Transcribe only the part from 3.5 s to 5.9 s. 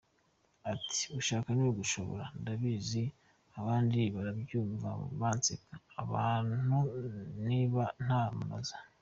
abantu barabyumva banseke,